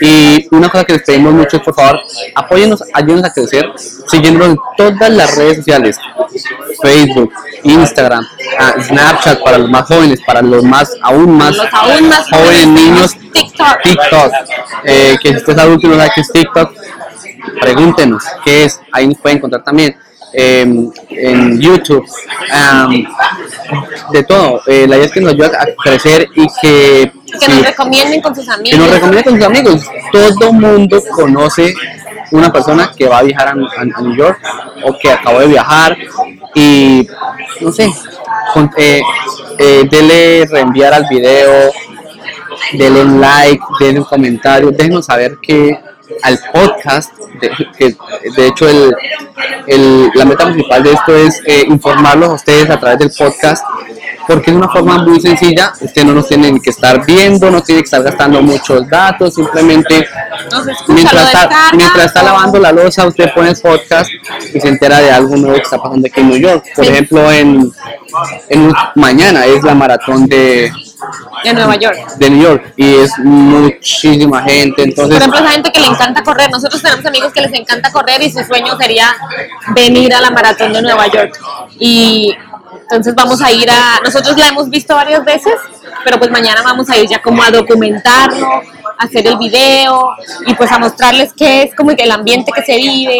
[0.00, 2.00] Y una cosa que les pedimos mucho es por favor,
[2.34, 3.70] apóyennos, ayúdenos a crecer,
[4.06, 5.98] siguiéndonos en todas las redes sociales,
[6.82, 7.32] Facebook,
[7.64, 8.26] Instagram,
[8.58, 12.66] ah, Snapchat para los más jóvenes, para los más aún más, Los aún más jóvenes,
[12.68, 13.82] niños, TikTok.
[13.82, 14.32] TikTok,
[14.84, 16.72] eh, que si usted es adulto y no sabe qué es TikTok,
[17.60, 19.96] pregúntenos qué es, ahí nos pueden encontrar también.
[20.34, 22.04] em, en YouTube,
[24.12, 24.60] de todo.
[24.66, 28.20] Eh, la idea es que nos ayude a crecer y que, Que sí, nos recomienden
[28.20, 28.78] con sus que amigos.
[28.78, 29.90] nos recomiende con sus amigos.
[30.12, 31.74] Todo mundo conoce
[32.32, 34.38] una persona que va a viajar a, a- a New York
[34.84, 35.96] o que acabó de viajar
[36.54, 37.06] y
[37.60, 37.90] no sé,
[38.52, 39.00] con- eh,
[39.58, 41.70] eh, dele reenviar al video,
[42.74, 45.78] denle un like, denle un comentario, déjenos saber que
[46.22, 47.96] al podcast, de, que
[48.36, 48.94] de hecho el,
[49.66, 53.64] el- la meta principal de esto es eh, informarlos a ustedes a través del podcast,
[54.26, 57.82] porque es una forma muy sencilla, ustedes no nos tienen que estar viendo, no tienen
[57.82, 60.06] que estar gastando muchos datos, simplemente
[60.88, 64.10] mientras está, mientras está lavando la losa, usted pone el podcast
[64.54, 66.64] y se entera de algo nuevo que está pasando aquí en New York.
[66.74, 67.72] Por ejemplo, en,
[68.50, 70.70] en mañana es la maratón de,
[71.44, 72.16] de Nueva York.
[72.16, 72.72] De New York.
[72.76, 74.82] Y es muchísima gente.
[74.82, 76.50] Entonces, Por ejemplo, esa gente que le encanta correr.
[76.50, 79.14] Nosotros tenemos amigos que les encanta correr y su sueño sería
[79.74, 81.38] venir a la maratón de Nueva York.
[81.78, 82.34] Y
[82.82, 84.00] entonces vamos a ir a.
[84.02, 85.54] Nosotros la hemos visto varias veces,
[86.04, 88.62] pero pues mañana vamos a ir ya como a documentarlo,
[88.98, 90.10] hacer el video
[90.46, 93.18] y pues a mostrarles qué es como el ambiente que se vive,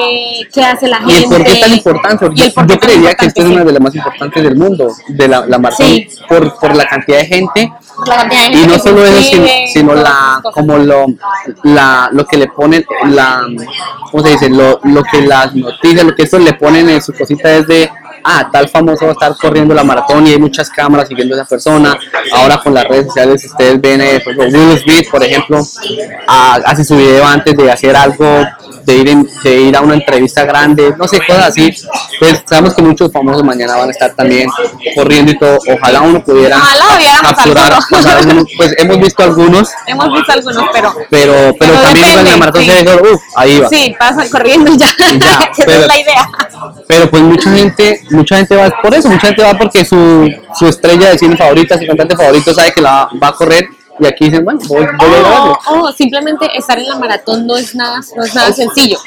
[0.53, 1.13] qué hace la gente.
[1.15, 2.29] y el por qué tan importante.
[2.35, 5.47] Yo tan creería que esta es una de las más importantes del mundo, de la,
[5.47, 6.09] la maratón, Sí.
[6.29, 7.73] por, por la cantidad de gente
[8.07, 11.07] La cantidad de gente y no solo eso sino, sino la como lo
[11.63, 13.47] la lo que le ponen la
[14.11, 17.13] cómo se dice lo, lo que las noticias lo que eso le ponen en su
[17.13, 17.91] cosita es de
[18.25, 21.39] ah tal famoso va a estar corriendo la maratón y hay muchas cámaras siguiendo a
[21.39, 21.99] esa persona.
[22.33, 25.61] Ahora con las redes sociales ustedes ven eh, Will Smith por ejemplo
[26.27, 28.47] ah, hace su video antes de hacer algo
[28.89, 31.71] de ir, en- de ir a una entrevista grande, no sé, cosas así.
[32.19, 34.49] Pues sabemos que muchos famosos mañana van a estar también
[34.95, 35.59] corriendo y todo.
[35.75, 37.73] Ojalá uno pudiera Ojalá capturar.
[37.75, 38.19] o sea,
[38.57, 40.95] pues hemos visto algunos, Hemos visto algunos, pero.
[41.11, 42.71] pero, pero, Pero también en depende, la maratón sí.
[42.71, 43.69] se uff, ahí va.
[43.69, 44.89] Sí, pasan corriendo ya.
[45.19, 46.29] Ya, Esa pero- es la idea.
[46.89, 50.67] Pero pues mucha gente, mucha gente va por eso, mucha gente va porque su, su
[50.67, 53.69] estrella de cine favorita, su cantante favorito sabe que la va a correr
[54.01, 55.59] y aquí dicen, bueno, voy, voy a grabarlo.
[55.71, 58.99] O, o simplemente estar en la maratón no es nada, no es nada sencillo.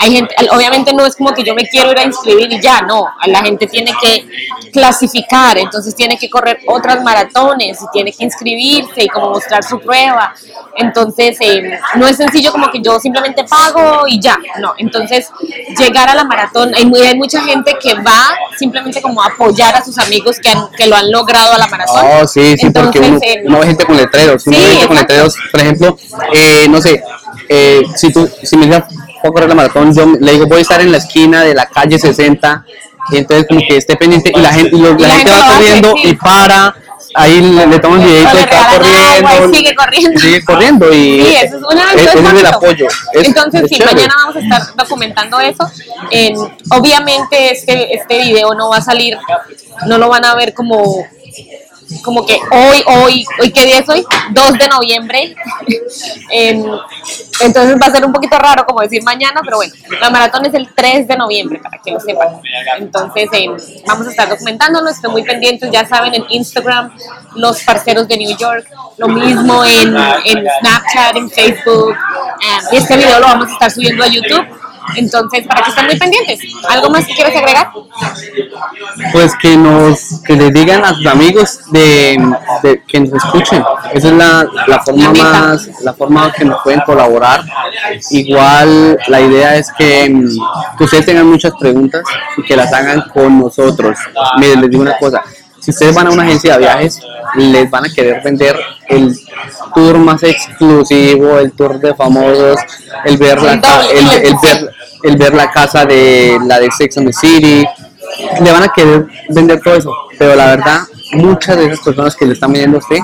[0.00, 2.80] Hay gente, obviamente no es como que yo me quiero ir a inscribir y ya,
[2.82, 3.06] no.
[3.26, 4.26] La gente tiene que
[4.72, 9.78] clasificar, entonces tiene que correr otras maratones y tiene que inscribirse y como mostrar su
[9.80, 10.32] prueba.
[10.76, 14.74] Entonces eh, no es sencillo como que yo simplemente pago y ya, no.
[14.78, 15.28] Entonces
[15.78, 19.74] llegar a la maratón, hay, muy, hay mucha gente que va simplemente como a apoyar
[19.74, 22.02] a sus amigos que, han- que lo han logrado a la maratón.
[22.22, 24.86] Oh, sí, sí, porque uno, Entonces, eh, uno ve gente con letreros, uno Sí,
[25.50, 25.98] por ejemplo,
[26.34, 27.02] eh, no sé,
[27.48, 28.86] eh, si tú, si me voy a
[29.32, 31.98] correr la maratón, yo le digo, voy a estar en la esquina de la calle
[31.98, 32.64] 60,
[33.10, 35.30] y entonces como que esté pendiente, y la gente, y lo- Y la la gente
[35.30, 36.08] va lo hace, corriendo sí.
[36.08, 36.74] y para,
[37.14, 40.10] ahí le, le toman videito, le está corriendo, agua y sigue corriendo.
[40.12, 42.86] y sigue corriendo, y Sí, eso es una eso es el apoyo.
[43.14, 43.94] Es- Entonces, es sí, chévere.
[43.94, 45.70] mañana vamos a estar documentando eso.
[46.10, 46.36] En-
[46.70, 49.16] obviamente, este, este video no va a salir,
[49.86, 51.06] no lo van a ver como
[52.02, 54.04] como que hoy, hoy, hoy, ¿qué día es hoy?
[54.30, 55.34] 2 de noviembre.
[56.30, 56.64] En-
[57.40, 60.52] entonces va a ser un poquito raro como decir mañana, pero bueno, la maratón es
[60.54, 62.28] el 3 de noviembre, para que lo sepan.
[62.78, 63.46] Entonces eh,
[63.86, 66.90] vamos a estar documentándolo, estén muy pendientes, ya saben, en Instagram,
[67.36, 68.66] los parceros de New York,
[68.98, 71.92] lo mismo en, en Snapchat, en Facebook.
[71.92, 74.46] eh, y este video lo vamos a estar subiendo a YouTube.
[74.96, 76.40] Entonces, para que estén muy pendientes.
[76.68, 77.70] ¿Algo más que quieras agregar?
[79.12, 82.18] pues que nos que les digan a sus amigos de,
[82.62, 83.62] de que nos escuchen.
[83.92, 87.44] Esa es la, la forma La más la forma que nos pueden colaborar.
[88.10, 92.02] Igual la idea es que, mm, que ustedes tengan muchas preguntas
[92.36, 93.98] y que las hagan con nosotros.
[94.38, 95.22] Miren les digo una cosa
[95.68, 96.98] si ustedes van a una agencia de viajes
[97.36, 99.14] les van a querer vender el
[99.74, 102.58] tour más exclusivo el tour de famosos
[103.04, 107.08] el ver la El el, ver el ver la casa de la de Sex and
[107.08, 107.66] the City
[108.40, 110.80] le van a querer vender todo eso, pero la verdad,
[111.12, 112.98] muchas de esas personas que le están vendiendo a usted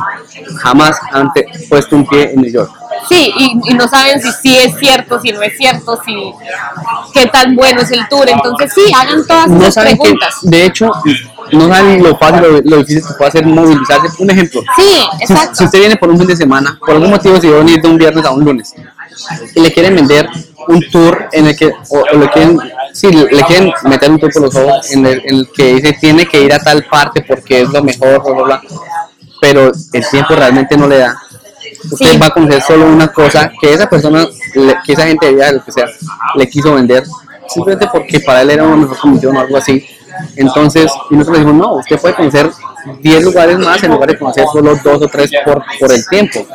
[0.62, 1.30] jamás han
[1.68, 2.70] puesto un pie en New York.
[3.08, 6.14] Sí, y, y no saben si sí es cierto, si no es cierto, si
[7.12, 8.28] qué tan bueno es el tour.
[8.28, 10.34] Entonces, sí, hagan todas No esas que, preguntas.
[10.42, 10.90] de hecho,
[11.52, 14.22] no saben lo fácil, lo, lo difícil que puede hacer movilizarse.
[14.22, 14.82] Un ejemplo, Sí,
[15.18, 15.54] si, exacto.
[15.56, 17.80] si usted viene por un fin de semana, por algún motivo se va a venir
[17.80, 18.74] de un viernes a un lunes
[19.54, 20.28] y le quieren vender
[20.68, 22.58] un tour en el que, o, o le quieren,
[22.92, 25.92] sí, le quieren meter un tour por los ojos en el, en el que dice
[26.00, 28.62] tiene que ir a tal parte porque es lo mejor, bla, bla, bla,
[29.40, 31.16] pero el tiempo realmente no le da.
[31.90, 32.18] Usted Sí.
[32.18, 35.52] va a conocer solo una cosa que esa persona, le- que esa gente de viaje,
[35.54, 35.84] lo que sea,
[36.34, 37.04] le quiso vender
[37.46, 39.84] simplemente porque para él era una mejor condición o algo así.
[40.36, 42.50] Entonces, y nosotros dijimos, no, usted puede conocer
[43.00, 46.46] 10 lugares más en lugar de conocer solo dos o tres por, por el tiempo.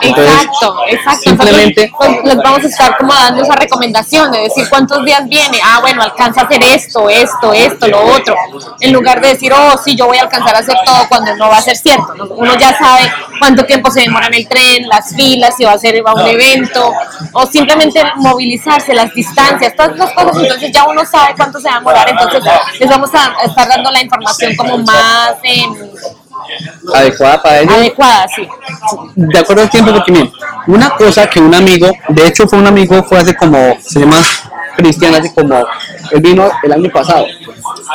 [0.00, 1.20] Entonces, Exacto, exacto.
[1.22, 5.58] simplemente- pues, les vamos a estar como dando esa recomendación de decir cuántos días viene.
[5.64, 8.34] Ah, bueno, alcanza a hacer esto, esto, esto, lo otro.
[8.80, 11.48] En lugar de decir, oh, sí, yo voy a alcanzar a hacer todo cuando no
[11.48, 12.14] va a ser cierto.
[12.14, 12.24] ¿no?
[12.24, 15.78] Uno ya sabe cuánto tiempo se demora en el tren, las filas, si va a
[15.78, 16.92] ser va a un evento,
[17.32, 20.36] o simplemente movilizarse, las distancias, todas esas cosas.
[20.42, 22.08] Entonces ya uno sabe cuánto se va a demorar.
[22.08, 22.42] Entonces
[22.78, 25.34] les vamos a estar dando la información como más
[26.94, 27.74] adecuada para ellos.
[27.74, 28.48] adecuada, sí.
[29.14, 30.32] de acuerdo al tiempo, porque miren,
[30.66, 34.18] una cosa que un amigo, de hecho fue un amigo, fue hace como, se llama
[34.76, 35.64] Cristian, hace como,
[36.10, 37.26] él vino el año pasado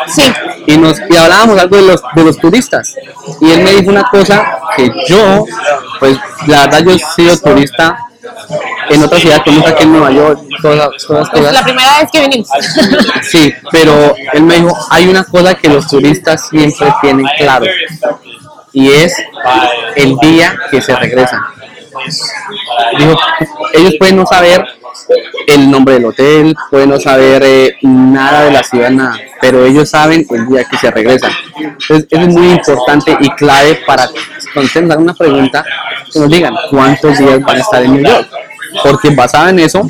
[0.07, 0.23] Sí,
[0.65, 2.95] y nos y hablábamos algo de los, de los turistas
[3.41, 5.45] y él me dijo una cosa que yo,
[5.99, 8.06] pues la verdad yo he sido turista
[8.89, 11.53] en otra ciudad que nunca aquí en Nueva York, todas, todas las cosas.
[11.53, 12.49] la primera vez que vinimos.
[13.23, 17.65] Sí, pero él me dijo, hay una cosa que los turistas siempre tienen claro
[18.73, 19.15] y es
[19.95, 21.41] el día que se regresan.
[22.97, 23.17] Dijo,
[23.73, 24.65] ellos pueden no saber
[25.47, 29.89] el nombre del hotel, pueden no saber eh, nada de la ciudad, nada, pero ellos
[29.89, 31.31] saben el día que se regresan.
[31.55, 34.09] Entonces, eso es muy importante y clave para
[34.55, 35.65] ustedes una pregunta,
[36.11, 38.27] que nos digan cuántos días van a estar en New York.
[38.83, 39.87] Porque basado en eso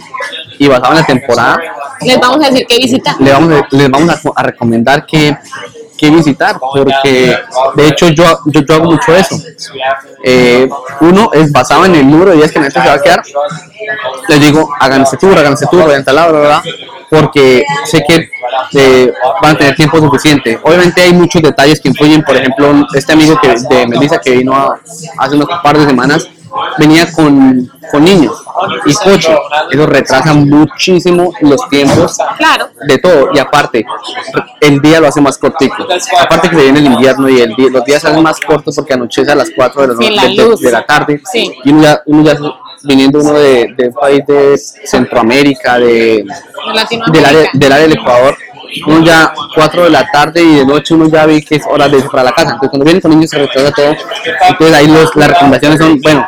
[0.59, 1.59] y basado en la temporada,
[2.01, 3.15] les vamos a decir que visitar.
[3.19, 5.35] Les vamos, a, les vamos a, recomendar que,
[5.97, 7.35] que, visitar, porque
[7.75, 9.35] de hecho yo, yo, yo hago mucho eso.
[10.23, 10.67] Eh,
[11.01, 13.23] uno es basado en el número de días que la gente se va a quedar.
[14.27, 16.61] Les digo, hagan este tour, hagan este tour, vayan tal lado, bla,
[17.09, 18.29] porque sé que
[18.73, 20.59] eh, van a tener tiempo suficiente.
[20.63, 24.75] Obviamente hay muchos detalles que influyen, por ejemplo, este amigo que, de Melissa que vino
[25.17, 26.27] hace unos par de semanas,
[26.77, 28.46] venía con, con niños
[28.85, 29.35] y coche.
[29.71, 32.17] Eso retrasa muchísimo los tiempos
[32.87, 33.29] de todo.
[33.33, 33.85] Y aparte,
[34.61, 35.87] el día lo hace más cortico.
[36.19, 38.75] Aparte que se viene el invierno y el día, los días se hacen más cortos
[38.75, 41.21] porque anochece a las 4 de la, noche, de, la tarde.
[41.33, 42.37] Y uno ya, uno ya
[42.83, 46.25] viniendo uno de, de, un país de Centroamérica, de,
[47.11, 48.37] del, área, del área del Ecuador,
[48.85, 51.87] uno ya 4 de la tarde y de noche uno ya ve que es hora
[51.87, 52.51] de ir para la casa.
[52.51, 53.95] Entonces cuando vienen con niños se retrasa todo.
[54.49, 56.27] Entonces ahí los, las recomendaciones son, bueno,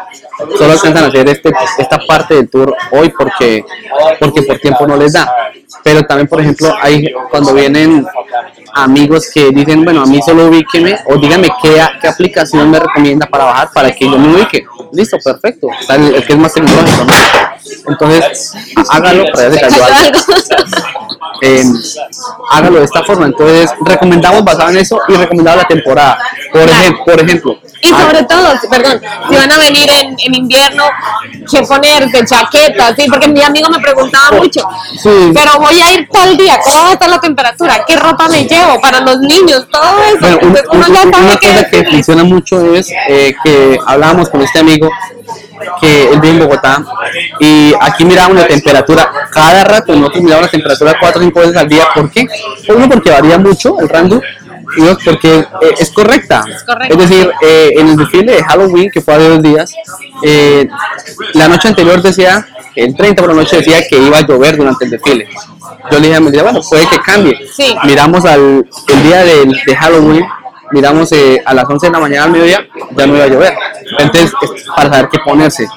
[0.58, 3.64] solo alcanzan a hacer este, esta parte del tour hoy porque,
[4.20, 5.32] porque por tiempo no les da.
[5.84, 8.06] Pero también, por ejemplo, hay cuando vienen
[8.74, 13.26] amigos que dicen, bueno, a mí solo ubíqueme o dígame qué, qué aplicación me recomienda
[13.28, 14.66] para bajar para que yo me ubique.
[14.92, 15.68] Listo, perfecto.
[15.80, 17.06] Está el, que es más tecnológico,
[17.88, 18.54] Entonces,
[18.90, 19.68] hágalo para que
[21.42, 21.64] eh,
[22.52, 23.28] hágalo de esta forma.
[23.28, 26.20] Entonces, recomendamos basado en eso y recomendamos la temporada.
[26.52, 30.84] Por, ejemplo, por ejemplo, y sobre todo, perdón, si van a venir en, en invierno,
[31.50, 32.26] ¿qué ponerse?
[32.26, 33.06] Chaquetas, ¿sí?
[33.10, 34.62] Porque mi amigo me preguntaba mucho,
[35.04, 37.86] pero voy a ir tal día, ¿cómo va a estar la temperatura?
[37.88, 39.66] ¿Qué ropa me llevo para los niños?
[39.72, 40.40] Todo eso.
[40.42, 40.88] Bueno, una
[41.38, 44.90] cosa que funciona mucho es eh, que hablábamos con este amigo
[45.80, 46.84] que él vive en Bogotá
[47.40, 51.56] y aquí miramos la temperatura cada rato, nosotros miramos la temperatura cuatro o cinco veces
[51.58, 52.28] al día, ¿por qué?
[52.70, 54.22] Uno porque varía mucho el rango
[54.78, 56.44] y dos porque eh, es, correcta.
[56.90, 59.74] es, decir, eh, en el desfile de Halloween que fue hace dos días,
[60.24, 60.68] eh,
[61.34, 64.86] la noche anterior decía, el 30 por la noche decía que iba a llover durante
[64.86, 65.28] el desfile.
[65.92, 67.38] Yo le dije a mi bueno, puede que cambie.
[67.84, 70.26] Miramos al el día de Halloween
[70.72, 73.54] miramos eh, a las 11 de la mañana al mediodía, ya no iba a llover.
[74.00, 74.32] Entonces,
[74.76, 75.68] para saber qué ponerse.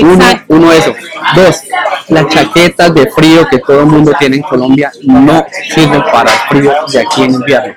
[0.00, 0.94] Uno, uno, eso.
[1.34, 1.62] Dos,
[2.08, 6.38] las chaquetas de frío que todo el mundo tiene en Colombia no sirven para el
[6.48, 7.74] frío de aquí en invierno.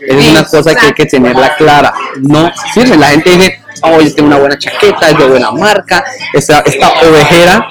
[0.00, 1.92] Es una cosa que hay que tenerla clara.
[2.20, 3.00] No sirven.
[3.00, 6.88] La gente dice, oh, yo tengo una buena chaqueta, es de buena marca, esta, esta
[7.02, 7.66] ovejera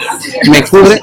[0.49, 1.01] me cubre.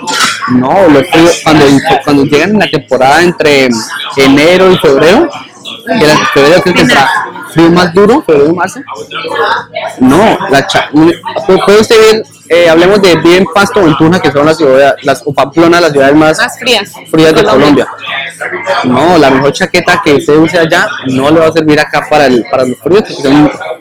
[0.49, 1.67] No, los fríos, cuando,
[2.05, 3.69] cuando llegan en la temporada entre
[4.17, 5.29] enero y febrero,
[5.87, 7.11] la febrero creo que será
[7.53, 8.81] frío más duro, febrero marzo.
[10.01, 14.59] No, la cha puede usted ver, eh, hablemos de bien Pasto Tuna, que son las
[14.59, 17.89] ciudades, las o Pamplona, las ciudades más, frías, frías de Colombia.
[18.85, 22.27] No, la mejor chaqueta que usted use allá no le va a servir acá para
[22.27, 23.29] el para los fríos, porque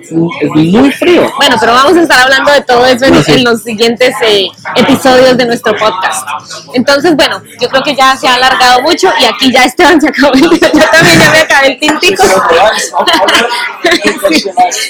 [0.07, 1.29] es muy frío.
[1.35, 5.45] Bueno, pero vamos a estar hablando de todo eso en, los siguientes eh, episodios de
[5.45, 6.25] nuestro podcast.
[6.73, 10.07] Entonces, bueno, yo creo que ya se ha alargado mucho y aquí ya Esteban se
[10.07, 12.23] acabó el, yo también ya me acabé el tintico.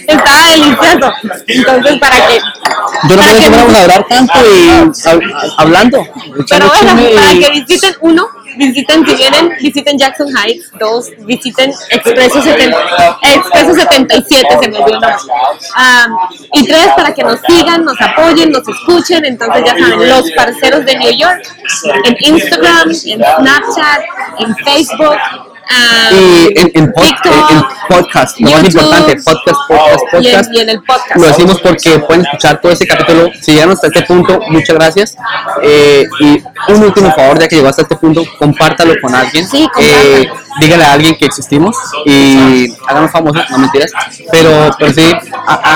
[0.08, 1.14] estaba delicioso.
[1.48, 2.40] Entonces, para que
[3.10, 4.92] yo no sé que a hablar tanto y
[5.58, 6.06] hablando.
[6.50, 12.42] Pero bueno, para que visiten uno visiten, si vienen, visiten Jackson Heights, dos, visiten Expreso,
[12.42, 12.78] 70,
[13.24, 16.18] Expreso 77, se me olvidó um,
[16.54, 20.86] y tres, para que nos sigan, nos apoyen, nos escuchen, entonces ya saben, los parceros
[20.86, 21.42] de New York,
[22.06, 24.02] en Instagram, en Snapchat,
[24.40, 25.18] en Facebook,
[26.12, 30.54] y en, en, podcast, lo más importante, podcast, podcast, podcast.
[30.54, 31.16] Y en, el podcast.
[31.16, 33.30] Lo decimos porque pueden escuchar todo ese capítulo.
[33.42, 35.16] Si llegaron hasta este punto, muchas gracias.
[35.64, 39.48] Eh, y un último favor, ya que llegó hasta este punto, compártalo con alguien.
[39.48, 40.28] Sí, eh,
[40.60, 43.92] dígale a alguien que existimos y háganos famosos, no mentiras.
[44.32, 45.14] Pero, pero sí,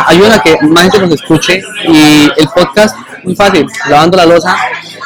[0.08, 1.62] ayuda a que más gente nos escuche.
[1.88, 4.55] Y el podcast, muy fácil, lavando la losa,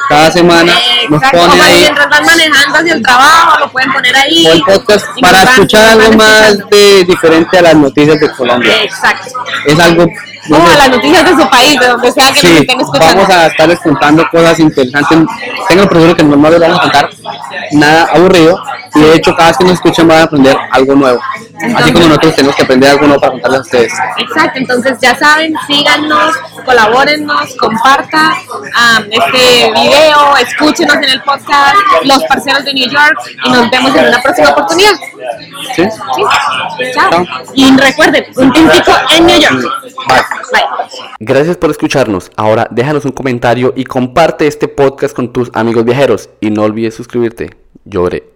[0.09, 0.73] cada semana
[1.07, 1.81] nos pone ahí.
[1.81, 4.47] Mientras van manejando hacia el trabajo, lo pueden poner ahí.
[4.47, 8.73] O el podcast para escuchar algo más de, diferente a las noticias de Colombia.
[8.83, 9.31] Exacto.
[9.67, 10.07] Es algo.
[10.47, 13.21] No a las noticias de su país, de donde sea que sí, estén escuchando.
[13.21, 15.19] Vamos a estarles contando cosas interesantes.
[15.67, 17.09] Tengo el proceso que normal les vamos a contar
[17.73, 18.59] nada aburrido.
[18.95, 21.21] Y de hecho, cada vez que nos escuchan van a aprender algo nuevo.
[21.75, 23.93] Así como nosotros tenemos que aprender algo nuevo para contarles a ustedes.
[24.17, 32.23] Exacto, entonces ya saben, síganos, colabórennos, compartan um, este video, escúchenos en el podcast, Los
[32.25, 34.93] Parceros de New York, y nos vemos en una próxima oportunidad.
[35.75, 35.83] ¿Sí?
[36.93, 37.25] Chao.
[37.53, 39.61] Y recuerden, un tintico en New York.
[40.07, 40.17] Bye.
[40.51, 40.63] Bye.
[41.19, 42.31] Gracias por escucharnos.
[42.35, 46.29] Ahora déjanos un comentario y comparte este podcast con tus amigos viajeros.
[46.39, 47.49] Y no olvides suscribirte.
[47.85, 48.33] Lloré.